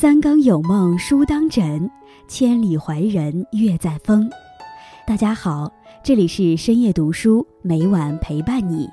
[0.00, 1.90] 三更有梦书当枕，
[2.26, 4.30] 千里怀人月在风。
[5.06, 5.70] 大家好，
[6.02, 8.88] 这里是深夜读书，每晚陪伴你。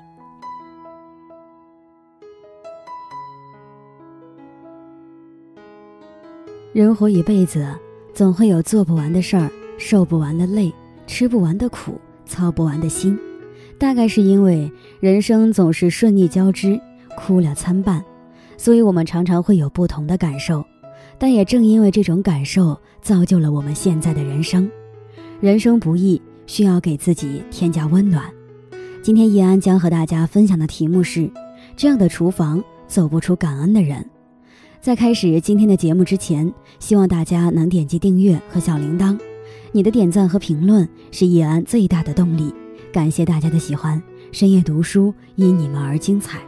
[6.74, 7.66] 人活一辈子，
[8.12, 10.70] 总会有做不完的事儿，受不完的累，
[11.06, 13.18] 吃不完的苦，操不完的心。
[13.78, 14.70] 大概是因为
[15.00, 16.78] 人生总是顺逆交织，
[17.16, 18.04] 哭了参半，
[18.58, 20.62] 所以我们常常会有不同的感受。
[21.18, 24.70] 但也正因为这种感受，造就了我们现在的人生。
[25.40, 28.24] 人生不易，需要给自己添加温暖。
[29.02, 31.30] 今天易安将和大家分享的题目是：
[31.76, 34.04] 这样的厨房走不出感恩的人。
[34.80, 39.18] 在开始今天的节目之前，希望大家能点击订阅和小铃铛。
[39.72, 42.54] 你的点赞和评论是易安最大的动力。
[42.92, 44.00] 感谢大家的喜欢，
[44.32, 46.38] 深夜读书因你们而精彩。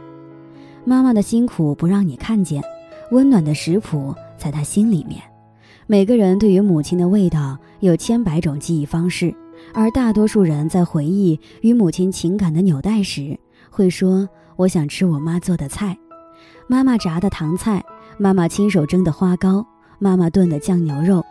[0.85, 2.63] 妈妈的辛苦不让你看见，
[3.11, 5.21] 温暖的食谱在他心里面。
[5.85, 9.31] 每个人对于母亲的味道有千百种记忆方式，
[9.71, 13.37] 而大多数人在回忆与母亲情感的纽带时，
[13.69, 15.95] 会说：“我想吃我妈做的菜，
[16.67, 17.83] 妈妈炸的糖菜。”
[18.17, 19.65] 妈妈亲手蒸的花糕，
[19.97, 21.23] 妈妈炖的酱牛肉，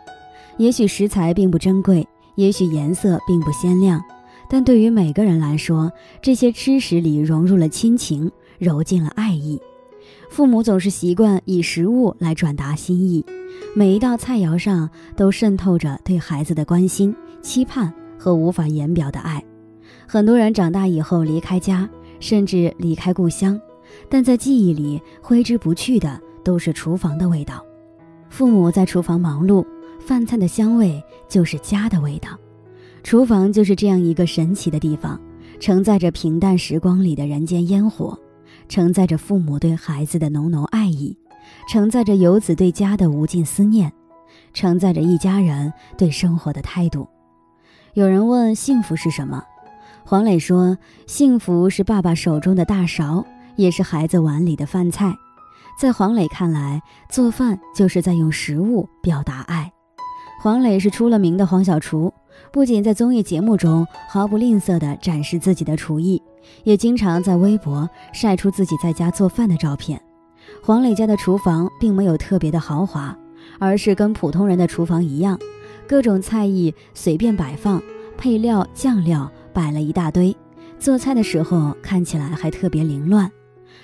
[0.57, 4.01] 也许食材并不珍贵，也许颜色并不鲜亮，
[4.49, 5.89] 但对于每个人来说，
[6.21, 9.61] 这些吃食里融入了亲情，揉进了爱意。
[10.31, 13.25] 父母总是习惯以食物来转达心意，
[13.75, 19.43] 每一道菜肴上都渗透着对孩子的关心、期盼和无法言表的爱。
[20.07, 21.87] 很多人长大以后离开家，
[22.21, 23.59] 甚至离开故乡，
[24.07, 26.19] 但在记忆里挥之不去的。
[26.43, 27.63] 都是厨房的味道，
[28.29, 29.63] 父母在厨房忙碌，
[29.99, 32.29] 饭菜的香味就是家的味道。
[33.03, 35.21] 厨房就是这样一个神奇的地方，
[35.59, 38.17] 承载着平淡时光里的人间烟火，
[38.71, 41.17] 承载着父母对孩子的浓浓爱意，
[41.67, 43.91] 承载着游子对家的无尽思念，
[44.53, 47.05] 承载着一家人对生活的态度。
[47.95, 49.43] 有人问幸福是什么，
[50.05, 53.25] 黄磊说：幸福是爸爸手中的大勺，
[53.57, 55.13] 也是孩子碗里的饭菜。
[55.77, 59.69] 在黄磊看来，做饭就是在用食物表达爱。
[60.41, 62.13] 黄磊是出了名的黄小厨，
[62.53, 66.23] 不仅在综艺节目中毫不吝啬地展示自己的厨艺，
[66.63, 70.01] 也经常在微博晒出自己在家做饭的照片。
[70.61, 73.17] 黄磊家的厨房并没有特别的豪华，
[73.59, 75.39] 而是跟普通人的厨房一样，
[75.87, 77.81] 各种菜艺随便摆放，
[78.17, 80.35] 配料酱料摆了一大堆，
[80.79, 83.31] 做菜的时候看起来还特别凌乱。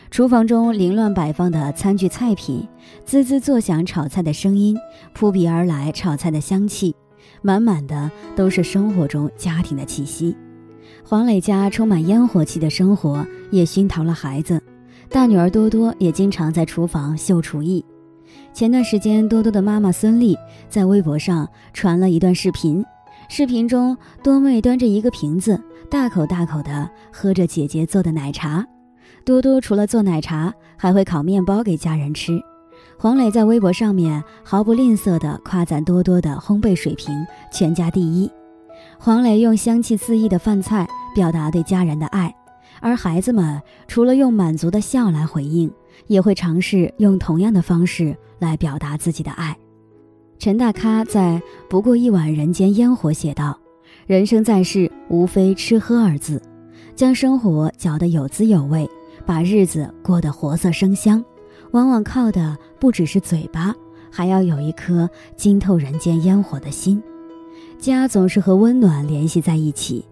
[0.09, 2.67] 厨房中凌乱摆放的餐具菜品，
[3.06, 4.78] 滋滋作响炒菜的声音，
[5.13, 6.96] 扑鼻而来炒菜的香气，
[7.41, 10.35] 满满的都是生活中家庭的气息。
[11.09, 14.62] 黄磊家充满烟火气的生活，也熏陶了孩子。
[15.07, 17.85] 大女儿多多也经常在厨房秀厨艺。
[18.53, 22.84] 前段时间，多多的妈妈孙俪在微博上传了一段视频，
[23.29, 25.57] 视频中多妹端着一个瓶子，
[25.90, 28.67] 大口大口地喝着姐姐做的奶茶。
[29.23, 32.38] 多多除了做奶茶，还会烤面包给家人吃。
[33.00, 37.16] 黄磊在微博上面毫不吝啬地夸赞多多的烘焙水平
[37.50, 38.29] 全家第一。
[39.00, 42.34] 黄磊用香气四溢的饭菜表达对家人的爱，
[42.81, 45.72] 而孩子们除了用满足的笑来回应，
[46.08, 49.56] 也会尝试用同样的方式来表达自己的爱。
[50.40, 51.35] 陈大咖在
[51.69, 53.58] 《不过一碗人间烟火》写道
[54.06, 56.41] ：“人生在世，无非吃喝二字，
[56.96, 58.90] 将生活嚼得有滋有味。”
[59.25, 61.22] 把日子过得活色生香，
[61.72, 63.75] 往往靠的不只是嘴巴，
[64.09, 67.03] 还要有一颗浸透人间烟火的心。
[67.79, 70.03] 家总是和温暖联系在一起。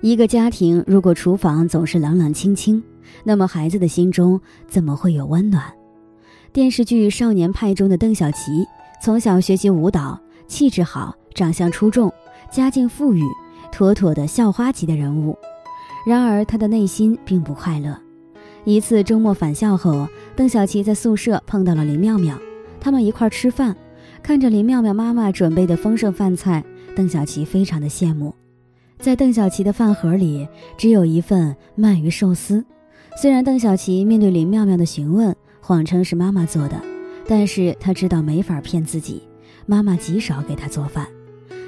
[0.00, 2.82] 一个家庭如果厨房总是冷冷清清，
[3.24, 5.64] 那么孩子的心中怎么会有温暖？
[6.52, 8.66] 电视剧《少年派》中的邓小琪，
[9.02, 12.12] 从小学习舞蹈，气质好，长相出众，
[12.50, 13.22] 家境富裕，
[13.70, 15.38] 妥妥的校花级的人物。
[16.06, 17.96] 然而他的内心并不快乐。
[18.64, 22.38] 一次周末返校后，邓小琪在宿舍碰到了林妙妙，
[22.80, 23.76] 他们一块吃饭，
[24.22, 26.64] 看着林妙妙妈妈准备的丰盛饭菜，
[27.00, 28.34] 邓小琪非常的羡慕。
[28.98, 32.62] 在邓小琪的饭盒里只有一份鳗鱼寿司，
[33.16, 36.78] 虽然邓小琪面对林妙妙的询问，谎称是妈妈做的，
[37.26, 39.22] 但是她知道没法骗自己，
[39.64, 41.06] 妈妈极少给她做饭。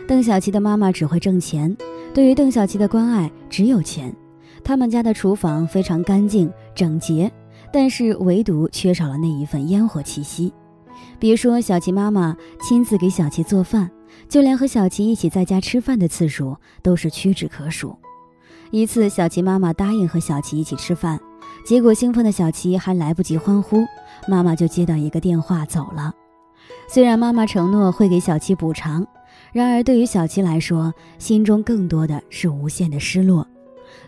[0.07, 1.75] 邓小琪的妈妈只会挣钱，
[2.13, 4.15] 对于邓小琪的关爱只有钱。
[4.63, 7.33] 他们家的厨房非常干净整洁，
[7.73, 10.53] 但是唯独缺少了那一份烟火气息。
[11.19, 13.91] 别说小琪妈妈亲自给小琪做饭，
[14.29, 17.97] 就连和小琪一起在家吃饭的次数都是屈指可数。
[18.71, 21.21] 一次，小琪妈妈答应和小琪一起吃饭，
[21.65, 23.85] 结果兴奋的小琪还来不及欢呼，
[24.27, 26.15] 妈妈就接到一个电话走了。
[26.89, 29.07] 虽然妈妈承诺会给小七补偿，
[29.53, 33.47] 然而对于小七来说，心中更多的是无限的失落。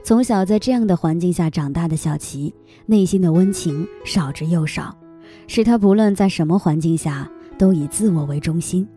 [0.03, 2.55] 从小在这样的环境下长大的小琪，
[2.87, 4.97] 内心的温情少之又少，
[5.47, 8.89] 使他不论在什么环境下都以自我为中心。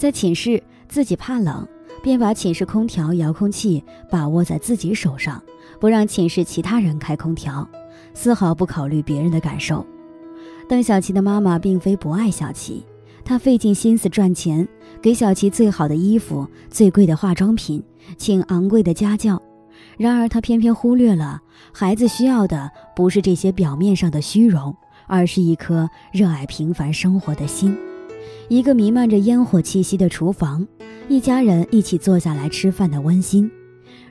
[0.00, 1.68] 在寝室，自己怕冷，
[2.02, 5.42] 便把寝室空调遥控器把握在自己手上，
[5.78, 7.68] 不让寝室其他人开空调，
[8.14, 9.84] 丝毫不考虑别人的感受。
[10.66, 12.82] 邓小琪的妈妈并非不爱小琪，
[13.26, 14.66] 她费尽心思赚钱，
[15.02, 17.82] 给小琪最好的衣服、最贵的化妆品，
[18.16, 19.42] 请昂贵的家教。
[19.98, 21.42] 然而，她偏偏忽略了
[21.74, 24.74] 孩子需要的不是这些表面上的虚荣，
[25.06, 27.76] 而是一颗热爱平凡生活的心。
[28.48, 30.66] 一个弥漫着烟火气息的厨房，
[31.08, 33.50] 一家人一起坐下来吃饭的温馨。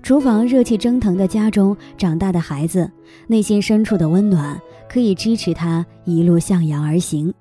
[0.01, 2.89] 厨房热气蒸腾的家中长大的孩子，
[3.27, 4.59] 内心深处的温暖
[4.89, 7.31] 可以支持他一路向阳而行；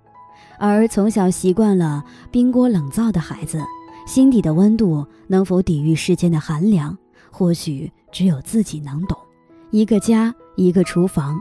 [0.59, 3.61] 而从小习惯了冰锅冷灶的孩子，
[4.07, 6.97] 心底的温度能否抵御世间的寒凉，
[7.31, 7.91] 或许。
[8.11, 9.19] 只有自己能懂，
[9.71, 11.39] 一个家，一个厨房，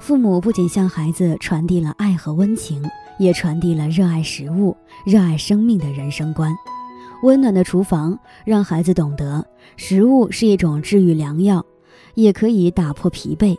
[0.00, 2.82] 父母不仅向孩子传递了爱和温情，
[3.18, 6.54] 也传递了热爱食物、热爱生命的人生观。
[7.22, 9.44] 温暖的厨房让孩子懂得，
[9.76, 11.64] 食物是一种治愈良药，
[12.14, 13.56] 也可以打破疲惫；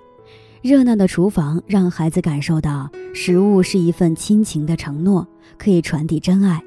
[0.61, 5.27] 热闹的厨房让孩子感受到，食物是一份亲情的承诺，
[5.57, 6.63] 可以传递真爱。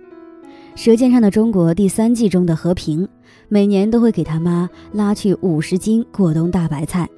[0.80, 3.08] 《舌尖上的中国》第三季中的和平，
[3.48, 7.08] 每年都会给他妈拉去五十斤过冬大白菜。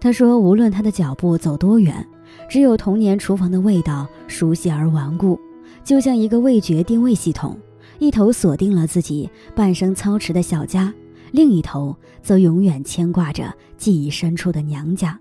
[0.00, 2.04] 他说，无论他的脚步走多远，
[2.48, 5.38] 只有童年厨房的味道熟悉而顽固，
[5.84, 7.58] 就像一个味觉定位系统，
[7.98, 10.92] 一头锁定了自己半生操持的小家，
[11.30, 15.18] 另一头则永远牵挂着记忆深处的娘家。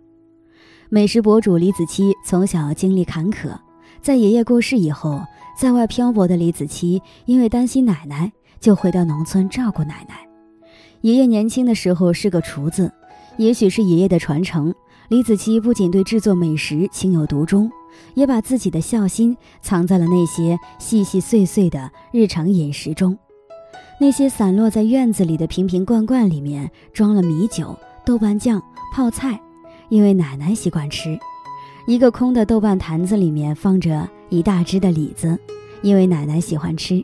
[0.89, 3.57] 美食博主李子柒从小经历坎坷，
[4.01, 5.21] 在爷爷过世以后。
[5.53, 10.27] 在外漂泊的李子柒，因为担心奶奶，就回到农村照顾奶奶。
[11.01, 12.91] 爷爷年轻的时候是个厨子，
[13.37, 14.73] 也许是爷爷的传承，
[15.11, 17.69] 李子柒不仅对制作美食情有独钟，
[18.13, 23.17] 也把自己的孝心藏在了那些细细碎碎的日常饮食中。
[23.99, 28.63] 那些散落在院子里的瓶瓶罐罐里面装了米酒、豆瓣酱、
[28.95, 29.37] 泡菜，
[29.89, 31.19] 因为奶奶习惯吃。
[31.87, 34.07] 一个空的豆瓣坛子里面放着。
[34.29, 35.37] 一大只的李子，
[35.81, 37.03] 因为奶奶喜欢吃，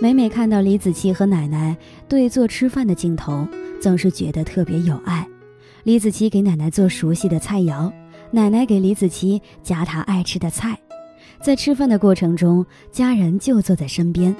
[0.00, 1.76] 每每看到李子柒和奶奶
[2.08, 3.44] 对坐吃饭的镜头，
[3.80, 5.23] 总是觉得特别有爱。
[5.84, 7.92] 李子柒给奶奶做熟悉的菜肴，
[8.30, 10.78] 奶奶给李子柒夹她爱吃的菜，
[11.40, 14.34] 在吃饭的过程中，家人就坐在身边，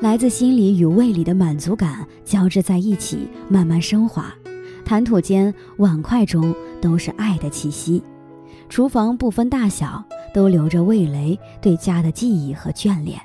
[0.00, 4.32] 来自心里与胃里的满足感交织在一起，慢慢升华。
[4.84, 8.02] 谈吐间，碗筷中都是爱的气息。
[8.68, 10.04] 厨房不分大小。
[10.32, 13.20] 都留着味蕾对家的记忆和眷恋，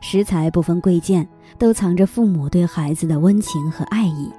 [0.00, 1.28] 食材不分贵贱，
[1.58, 4.30] 都藏着父母对孩子的温情和爱意。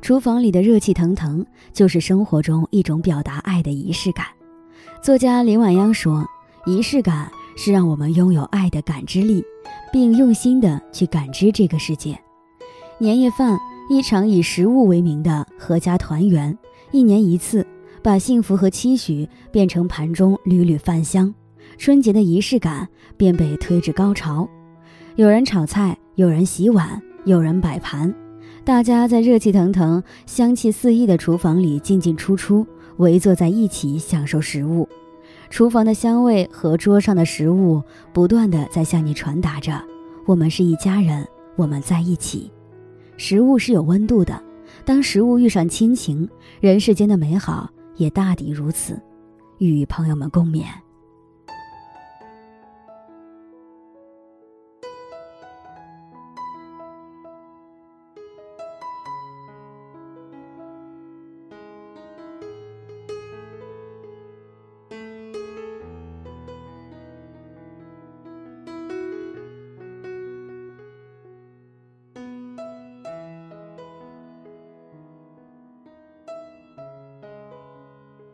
[0.00, 4.26] 厨房里的热气腾腾，就是生活中一种表达爱的仪式感。
[5.02, 6.26] 作家林晚央说
[6.66, 9.44] ：“仪式感是让我们拥有爱的感知力，
[9.92, 12.18] 并用心的去感知这个世界。”
[12.98, 13.58] 年夜饭，
[13.88, 16.56] 一场以食物为名的阖家团圆，
[16.90, 17.64] 一年一次，
[18.02, 21.32] 把幸福和期许变成盘中缕缕饭香。
[21.76, 24.48] 春节的仪式感便被推至高潮，
[25.14, 28.12] 有人炒菜，有人洗碗，有人摆盘，
[28.68, 32.66] 大家在热气腾腾、香气四溢的厨房里进进出出，
[32.98, 34.86] 围坐在一起享受食物。
[35.48, 37.82] 厨房的香味和桌上的食物
[38.12, 39.82] 不断的在向你传达着：
[40.26, 42.52] 我们是一家人，我们在一起。
[43.16, 44.38] 食物是有温度的，
[44.84, 46.28] 当食物遇上亲情，
[46.60, 49.00] 人世间的美好也大抵如此。
[49.56, 50.66] 与朋友们共勉。